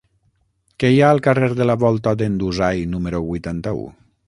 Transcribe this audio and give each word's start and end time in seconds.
Què 0.83 0.89
hi 0.93 0.97
ha 1.07 1.11
al 1.15 1.21
carrer 1.27 1.51
de 1.59 1.67
la 1.71 1.77
Volta 1.85 2.15
d'en 2.23 2.41
Dusai 2.45 2.83
número 2.97 3.23
vuitanta-u? 3.31 3.89